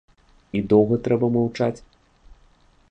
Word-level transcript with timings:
І 0.59 0.61
доўга 0.71 0.95
трэба 1.07 1.29
маўчаць? 1.37 1.79